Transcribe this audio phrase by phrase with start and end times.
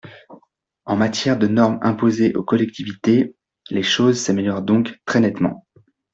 [0.85, 3.35] En matière de normes imposées aux collectivités,
[3.69, 5.67] les choses s’améliorent donc très nettement.